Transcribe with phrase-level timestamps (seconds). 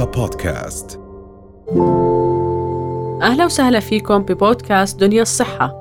[0.00, 1.00] رؤيا بودكاست.
[3.22, 5.74] أهلا وسهلا فيكم ببودكاست دنيا الصحة.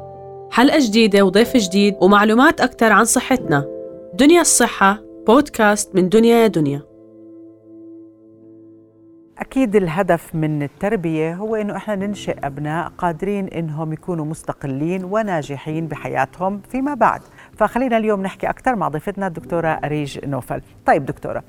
[0.51, 3.65] حلقة جديدة وضيف جديد ومعلومات أكثر عن صحتنا.
[4.13, 6.81] دنيا الصحة بودكاست من دنيا يا دنيا.
[9.37, 16.62] أكيد الهدف من التربية هو إنه إحنا ننشئ أبناء قادرين إنهم يكونوا مستقلين وناجحين بحياتهم
[16.70, 17.22] فيما بعد.
[17.58, 20.62] فخلينا اليوم نحكي أكثر مع ضيفتنا الدكتورة أريج نوفل.
[20.86, 21.44] طيب دكتورة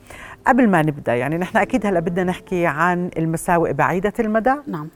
[0.46, 4.54] قبل ما نبدأ يعني نحن أكيد هلأ بدنا نحكي عن المساوئ بعيدة المدى.
[4.66, 4.88] نعم.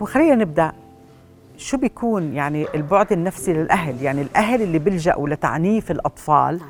[0.00, 0.72] وخلينا نبدأ.
[1.56, 6.60] شو بيكون يعني البعد النفسي للأهل؟ يعني الأهل اللي بيلجأوا لتعنيف الأطفال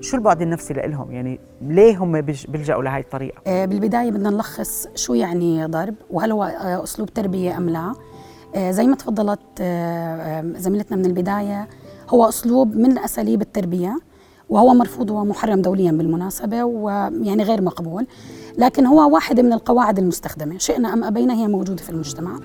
[0.00, 5.14] شو البعد النفسي لهم يعني ليه هم بيلجأوا لهي الطريقة؟ آه، بالبداية بدنا نلخص شو
[5.14, 7.94] يعني ضرب وهل هو آه، أسلوب تربية أم لا.
[8.54, 9.62] آه، زي ما تفضلت
[10.56, 11.68] زميلتنا من البداية
[12.08, 13.98] هو أسلوب من أساليب التربية.
[14.50, 18.06] وهو مرفوض ومحرم دوليا بالمناسبة ويعني غير مقبول
[18.58, 22.38] لكن هو واحدة من القواعد المستخدمة شئنا أم أبينا هي موجودة في المجتمع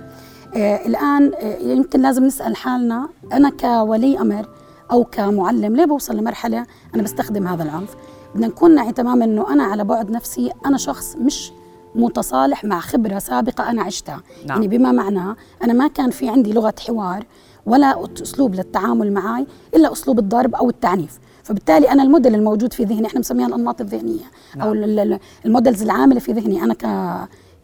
[0.55, 4.49] آه، الآن آه، يمكن لازم نسأل حالنا أنا كولي أمر
[4.91, 6.65] أو كمعلم ليه بوصل لمرحلة
[6.95, 7.95] أنا بستخدم هذا العنف
[8.35, 11.51] بدنا نكون نعي تماما أنه أنا على بعد نفسي أنا شخص مش
[11.95, 14.21] متصالح مع خبرة سابقة أنا عشتها.
[14.45, 14.61] نعم.
[14.61, 17.25] يعني بما معناه أنا ما كان في عندي لغة حوار
[17.65, 23.07] ولا أسلوب للتعامل معي إلا أسلوب الضرب أو التعنيف فبالتالي أنا الموديل الموجود في ذهني
[23.07, 24.23] إحنا مسميها الأنماط الذهنية
[24.61, 26.63] أو ال- ال- المودلز العاملة في ذهني.
[26.63, 26.85] أنا ك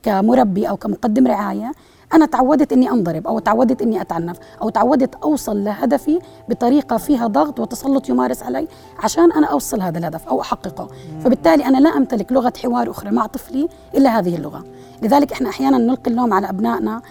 [0.03, 1.71] كمربي أو كمقدم رعاية
[2.13, 7.59] أنا تعودت إني أنضرب أو تعودت إني أتعنف أو تعودت أوصل لهدفي بطريقة فيها ضغط
[7.59, 8.67] وتسلط يمارس علي
[8.99, 10.87] عشان أنا أوصل هذا الهدف أو أحققه.
[11.23, 14.65] فبالتالي أنا لا أمتلك لغة حوار أخرى مع طفلي إلا هذه اللغة.
[15.01, 17.01] لذلك إحنا أحيانا نلقي اللوم على أبنائنا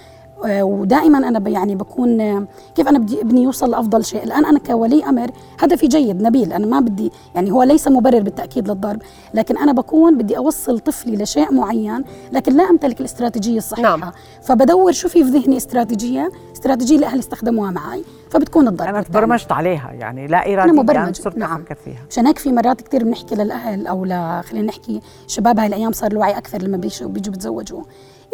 [0.44, 5.04] ودائما أنا يعني بكون آه، كيف أنا بدي ابني يوصل لأفضل شيء؟ الآن أنا كولي
[5.04, 6.52] أمر هدفي جيد نبيل.
[6.52, 9.02] أنا ما بدي يعني هو ليس مبرر بالتأكيد للضرب
[9.34, 13.96] لكن أنا بكون بدي أوصل طفلي لشيء معين لكن لا أمتلك الاستراتيجية الصحيحة.
[13.96, 14.12] نعم.
[14.42, 19.04] فبدور شو في في ذهني استراتيجية استراتيجية الاهل استخدموها معي فبتكون الضرب بالتالي.
[19.04, 21.60] تبرمجت عليها يعني لا إراديا مبرمج، صرت نعم.
[21.60, 25.66] أفكر فيها عشان هيك في مرات كثير بنحكي للأهل أو ل خلينا نحكي شباب هاي
[25.66, 27.82] الأيام صار الوعي أكثر لما بيجوا بيجوا بتزوجوا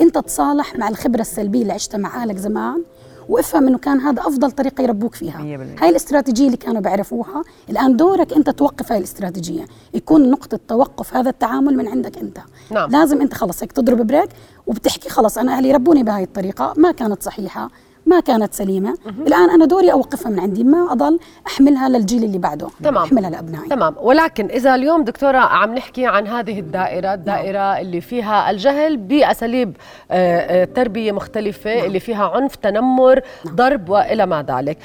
[0.01, 2.83] أنت تصالح مع الخبرة السلبية اللي عشتها مع أهلك زمان
[3.29, 5.77] وافهم إنه كان هذا أفضل طريقة يربوك فيها مية بالمية.
[5.83, 9.65] هاي الاستراتيجية اللي كانوا بيعرفوها الآن دورك أنت توقف هاي الاستراتيجية
[9.95, 12.39] يكون نقطة توقف هذا التعامل من عندك أنت
[12.71, 12.91] نعم.
[12.91, 14.29] لازم أنت خلص هيك تضرب بريك
[14.67, 17.71] وبتحكي خلص أنا أهلي ربوني بهاي الطريقة ما كانت صحيحة
[18.07, 18.95] ما كانت سليمة.
[19.27, 23.03] الآن أنا دوري أوقفها من عندي ما أضل أحملها للجيل اللي بعده تمام.
[23.03, 23.69] أحملها لأبنائي.
[23.69, 23.95] تمام.
[24.01, 29.77] ولكن إذا اليوم دكتورة عم نحكي عن هذه الدائرة الدائرة اللي فيها الجهل بأساليب
[30.11, 34.79] آه، آه، تربية مختلفة اللي فيها عنف تنمر ضرب وإلى ما ذلك.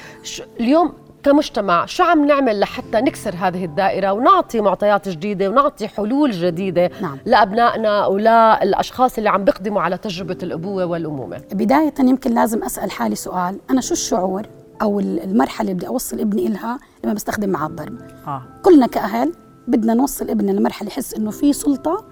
[0.60, 6.90] اليوم كمجتمع شو عم نعمل لحتى نكسر هذه الدائرة ونعطي معطيات جديدة ونعطي حلول جديدة
[7.00, 7.18] نعم.
[7.26, 13.60] لأبنائنا وللأشخاص اللي عم بيقدموا على تجربة الأبوة والأمومة؟ بداية يمكن لازم أسأل حالي سؤال.
[13.70, 14.42] أنا شو الشعور
[14.82, 18.42] أو المرحلة اللي بدي أوصل ابني إلها لما بستخدم معه الضرب؟ آه.
[18.62, 19.32] كلنا كأهل
[19.68, 22.04] بدنا نوصل ابننا لمرحلة يحس إنه في سلطة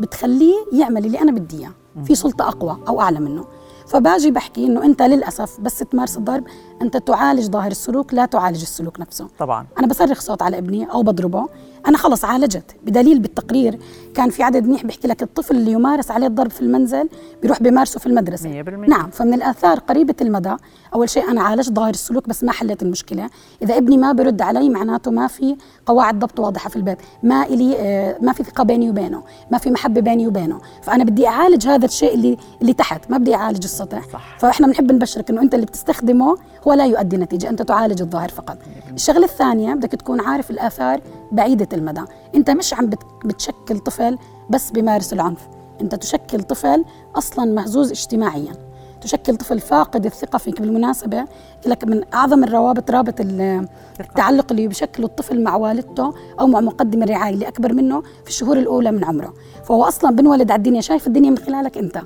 [0.00, 1.72] بتخليه يعمل اللي أنا بدي إياه.
[2.04, 3.44] في سلطة أقوى أو أعلى منه.
[3.86, 6.44] فباجي بحكي إنه أنت للأسف بس تمارس الضرب
[6.82, 9.28] أنت تعالج ظاهر السلوك لا تعالج السلوك نفسه.
[9.38, 9.66] طبعا.
[9.78, 11.48] أنا بصرخ صوت على ابني أو بضربه.
[11.88, 12.76] أنا خلص عالجت.
[12.84, 13.78] بدليل بالتقرير
[14.14, 17.08] كان في عدد منيح بيحكي لك الطفل اللي يمارس عليه الضرب في المنزل
[17.42, 18.48] بيروح بيمارسه في المدرسة.
[18.48, 18.88] مية بالمية.
[18.88, 20.56] نعم فمن الآثار قريبة المدى
[20.94, 23.30] أول شيء أنا عالجت ظاهر السلوك بس ما حليت المشكلة.
[23.62, 25.56] إذا ابني ما برد علي معناته ما في
[25.86, 29.70] قواعد ضبط واضحة في البيت ما إلي آه، ما في ثقة بيني وبينه ما في
[29.70, 30.60] محبة بيني وبينه.
[30.82, 34.08] فأنا بدي أعالج هذا الشيء اللي اللي تحت ما بدي أعالج السطح.
[34.12, 34.38] صح.
[34.38, 36.36] فإحنا بنحب نبشرك إنه أنت اللي بتستخدمه
[36.68, 38.58] هو لا يؤدي نتيجه أنت تعالج الظاهر فقط.
[38.94, 41.00] الشغلة الثانية بدك تكون عارف الآثار
[41.32, 42.02] بعيدة المدى.
[42.34, 44.18] أنت مش عم بت- بتشكل طفل
[44.50, 45.48] بس بيمارس العنف.
[45.80, 46.84] أنت تشكل طفل
[47.16, 48.52] أصلا مهزوز اجتماعيا.
[49.00, 51.24] تشكل طفل فاقد الثقة فيك بالمناسبة.
[51.66, 53.68] لك من أعظم الروابط رابط ال-
[54.00, 57.34] التعلق اللي بشكله الطفل مع والدته أو مع مقدم الرعاية.
[57.34, 59.34] اللي أكبر منه في الشهور الأولى من عمره.
[59.64, 62.02] فهو أصلا بنولد على الدنيا شايف الدنيا من خلالك أنت.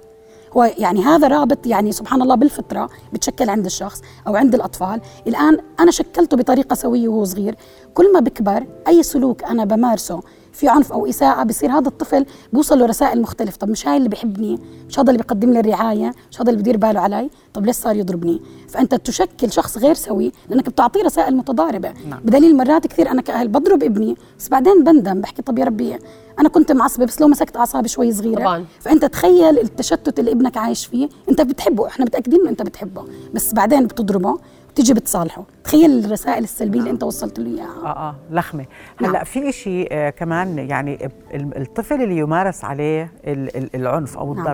[0.57, 5.01] هو يعني هذا رابط يعني سبحان الله بالفطرة بتشكل عند الشخص أو عند الأطفال.
[5.27, 7.57] الآن أنا شكلته بطريقة سوية وهو صغير.
[7.95, 10.21] كل ما بكبر أي سلوك أنا بمارسه
[10.59, 13.59] في عنف أو إساءة بصير هذا الطفل بوصل له رسائل مختلفة.
[13.59, 14.59] طب مش هاي اللي بيحبني؟
[14.89, 17.97] مش هذا اللي بيقدم لي الرعاية؟ مش هذا اللي بدير باله علي؟ طب ليش صار
[17.97, 21.93] يضربني؟ فأنت تشكل شخص غير سوي لأنك بتعطيه رسائل متضاربة.
[22.09, 22.21] نعم.
[22.25, 25.99] بدليل مرات كثير أنا كأهل بضرب ابني بس بعدين بندم بحكي طب يا ربي
[26.39, 28.41] أنا كنت معصبة بس لو مسكت أعصابي شوي صغيرة.
[28.41, 28.65] طبعاً.
[28.81, 33.05] فأنت تخيل التشتت اللي ابنك عايش فيه أنت بتحبه إحنا متاكدين إنه أنت بتحبه.
[33.35, 34.39] بس بعدين بتضربه
[34.73, 35.45] بتيجي بتصالحه.
[35.69, 38.67] تخيل الرسائل السلبية اللي أنت وصلت له إياها آه آه لخمة
[39.01, 39.11] نعم.
[39.11, 44.35] هلا في شيء آه كمان يعني ال- الطفل اللي يمارس عليه ال- ال- العنف أو
[44.35, 44.45] نعم.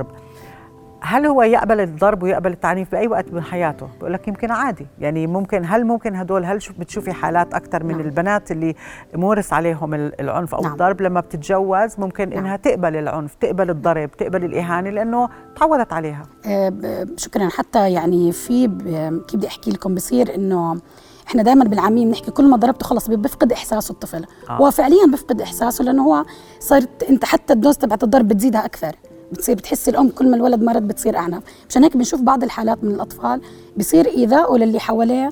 [1.06, 5.27] هل هو يقبل الضرب ويقبل التعنيف بأي وقت من حياته بقول لك يمكن عادي يعني
[5.27, 8.01] ممكن هل ممكن هدول هل شو بتشوفي حالات أكثر من نعم.
[8.01, 8.75] البنات اللي
[9.15, 10.73] مورس عليهم ال- العنف أو نعم.
[10.73, 12.39] الضرب لما بتتجوز ممكن نعم.
[12.39, 18.67] إنها تقبل العنف تقبل الضرب تقبل الإهانة لأنه تعودت عليها آه، شكرا حتى يعني في
[19.29, 20.81] كيف بدي أحكي لكم بصير إنه
[21.27, 24.53] إحنا دائما بالعامية بنحكي كل ما ضربته خلص بيفقد إحساسه الطفل آه.
[24.53, 26.25] هو فعليا بيفقد إحساسه لأنه هو
[26.61, 28.97] صارت أنت حتى الدوز تبعت الضرب بتزيدها أكثر
[29.32, 31.43] بتصير بتحس الأم كل ما الولد مرض بتصير أعنف.
[31.71, 33.41] مشان هيك بنشوف بعض الحالات من الأطفال
[33.76, 35.31] بصير ايذائه للي حواليه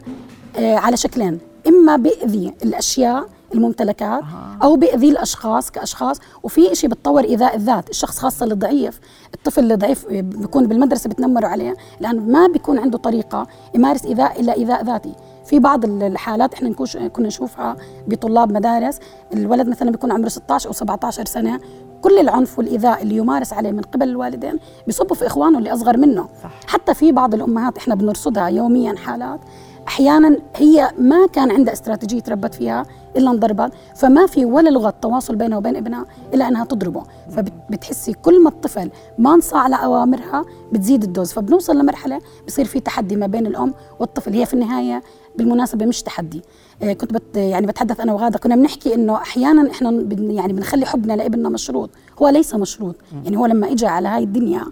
[0.58, 1.38] آه، على شكلين.
[1.68, 4.22] إما بيأذي الأشياء الممتلكات
[4.62, 9.00] أو بيأذي الأشخاص كأشخاص وفي شيء بتطور إيذاء الذات الشخص خاصة اللي ضعيف
[9.34, 14.56] الطفل اللي ضعيف بيكون بالمدرسة بتنمروا عليه لأنه ما بيكون عنده طريقة يمارس إيذاء إلا
[14.56, 15.12] إيذاء ذاتي.
[15.44, 16.72] في بعض الحالات إحنا
[17.08, 17.76] كنا نشوفها
[18.08, 18.98] بطلاب مدارس
[19.32, 21.60] الولد مثلا بيكون عمره 16 أو 17 سنة
[22.02, 26.28] كل العنف والإيذاء اللي يمارس عليه من قبل الوالدين بيصبوا في إخوانه اللي أصغر منه.
[26.42, 26.50] صح.
[26.66, 29.40] حتى في بعض الأمهات إحنا بنرصدها يوميا حالات.
[29.88, 35.36] أحيانا هي ما كان عندها استراتيجية تربت فيها إلا انضربت فما في ولا لغة تواصل
[35.36, 37.02] بينها وبين ابنها إلا أنها تضربه.
[37.30, 41.32] فبتحسي كل ما الطفل ما انصاع على أوامرها بتزيد الدوز.
[41.32, 44.32] فبنوصل لمرحلة بصير في تحدي ما بين الأم والطفل.
[44.32, 45.02] هي في النهاية
[45.36, 46.42] بالمناسبة مش تحدي.
[46.82, 48.38] كنت بت يعني بتحدث أنا وغادة.
[48.38, 51.90] كنا بنحكي إنه أحيانا إحنا بن يعني بنخلي حبنا لابننا مشروط.
[52.22, 52.96] هو ليس مشروط.
[53.24, 54.64] يعني هو لما اجى على هاي الدنيا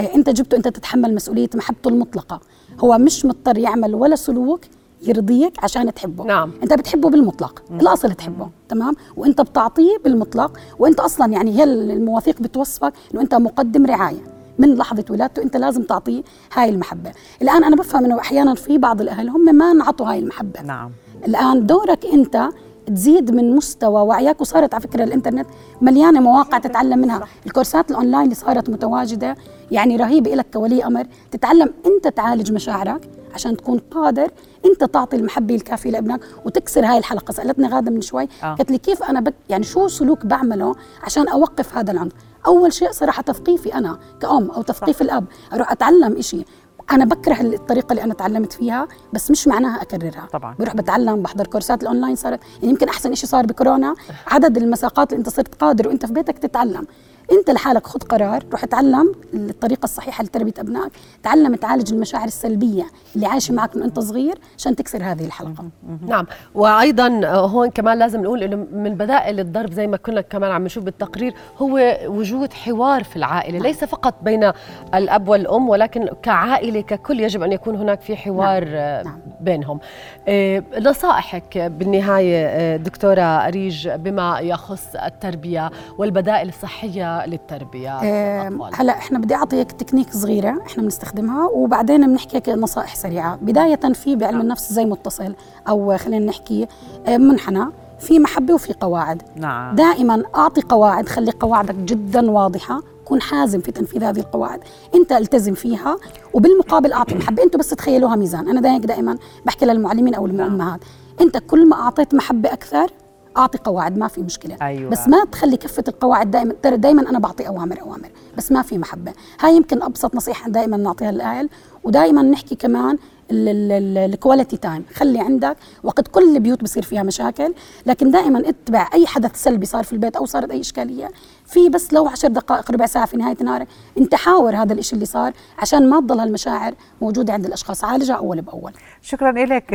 [0.00, 2.40] آه، أنت جبته أنت تتحمل مسؤولية محبته المطلقة.
[2.80, 4.60] هو مش مضطر يعمل ولا سلوك
[5.02, 6.24] يرضيك عشان تحبه.
[6.24, 6.50] نعم.
[6.62, 7.62] أنت بتحبه بالمطلق.
[7.70, 8.48] الأصل تحبه.
[8.68, 10.58] تمام؟ وأنت بتعطيه بالمطلق.
[10.78, 14.24] وأنت أصلا يعني هي المواثيق بتوصفك إنه أنت مقدم رعاية
[14.58, 16.22] من لحظة ولادته؟ أنت لازم تعطيه
[16.54, 17.12] هاي المحبة.
[17.42, 20.62] الآن أنا بفهم أنه أحيانا في بعض الأهل هم ما انعطوا هاي المحبة.
[20.62, 20.90] نعم.
[21.24, 22.48] الآن دورك أنت
[22.86, 25.46] تزيد من مستوى وعيك وصارت على فكرة الإنترنت
[25.80, 27.24] مليانة مواقع تتعلم منها.
[27.46, 29.36] الكورسات الأونلاين اللي صارت متواجدة
[29.70, 31.06] يعني رهيبة لك كولي أمر.
[31.30, 34.30] تتعلم أنت تعالج مشاعرك عشان تكون قادر
[34.66, 37.32] أنت تعطي المحبة الكافية لابنك وتكسر هاي الحلقة.
[37.32, 38.54] سألتني غادة من شوي آه.
[38.54, 42.12] قالت لي كيف أنا بك يعني شو سلوك بعمله عشان أوقف هذا العنف
[42.46, 45.24] أول شيء صراحة تثقيفي أنا كأم أو تثقيف الأب.
[45.52, 46.44] أروح أتعلم إشي.
[46.90, 50.54] أنا بكره الطريقة اللي أنا تعلمت فيها بس مش معناها أكررها طبعاً.
[50.58, 53.94] بروح بتعلم بحضر كورسات الأونلاين صارت يعني يمكن أحسن شيء صار بكورونا
[54.26, 56.86] عدد المساقات اللي أنت صرت قادر وأنت في بيتك تتعلم
[57.32, 60.92] انت لحالك خذ قرار روح اتعلم الطريقة الصحيحة لتربيه أبنائك
[61.22, 62.86] تعلم تعالج المشاعر السلبية
[63.16, 65.64] اللي عايشة معك من أنت صغير عشان تكسر هذه الحلقة.
[66.06, 66.26] نعم.
[66.54, 70.84] وأيضا هون كمان لازم نقول إنه من بدائل الضرب زي ما كنا كمان عم نشوف
[70.84, 74.52] بالتقرير هو وجود حوار في العائلة ليس فقط بين
[74.94, 79.18] الأب والأم ولكن كعائلة ككل يجب أن يكون هناك في حوار آه، نعم.
[79.40, 79.80] بينهم.
[80.28, 88.80] آه، نصائحك بالنهاية آه، دكتورة أريج بما يخص التربية والبدائل الصحية للتربية آه، للأطفال.
[88.80, 93.36] هلا إحنا بدي اعطيك تكنيك صغيرة إحنا بنستخدمها وبعدين بنحكي نصائح سريعة.
[93.42, 95.34] بداية في بعلم النفس زي متصل
[95.68, 96.66] أو خلينا نحكي
[97.06, 97.66] آه، منحنى
[97.98, 99.22] في محبة وفي قواعد.
[99.36, 99.74] نعم.
[99.74, 104.60] دائما أعطي قواعد خلي قواعدك جدا واضحة كن حازم في تنفيذ هذه القواعد.
[104.94, 105.96] أنت التزم فيها
[106.34, 107.42] وبالمقابل أعطي محبة.
[107.42, 108.48] أنتم بس تخيلوها ميزان.
[108.48, 110.80] أنا دائما دائما بحكي للمعلمين أو الامهات
[111.20, 112.90] أنت كل ما أعطيت محبة أكثر
[113.36, 114.56] أعطي قواعد ما في مشكلة.
[114.62, 114.90] أيوة.
[114.90, 118.10] بس ما تخلي كفة القواعد دائما ترى دائما أنا بعطي أوامر أوامر.
[118.36, 119.12] بس ما في محبة.
[119.40, 121.48] هاي يمكن أبسط نصيحة دائما نعطيها للاهل
[121.84, 122.98] ودائما نحكي كمان
[123.30, 127.54] ال quality time خلي عندك وقت كل البيوت بصير فيها مشاكل.
[127.86, 131.10] لكن دائما اتبع أي حدث سلبي صار في البيت أو صارت أي إشكالية
[131.46, 133.66] في بس لو عشر دقائق ربع ساعة في نهاية النهار
[133.98, 137.84] انت حاور هذا الشيء اللي صار عشان ما تضل هالمشاعر موجودة عند الأشخاص.
[137.84, 138.72] عالجها أول بأول.
[139.02, 139.74] شكرا لك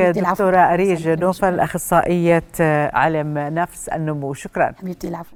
[0.73, 1.15] أريج شكراً.
[1.15, 2.43] نوفل أخصائية
[2.93, 4.33] علم نفس النمو.
[4.33, 4.73] شكرا.
[4.79, 5.35] حبيبتي العفو.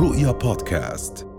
[0.00, 1.29] رؤيا بودكاست.